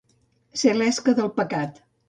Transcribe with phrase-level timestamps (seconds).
[0.61, 1.83] Ser l'esca del pecat.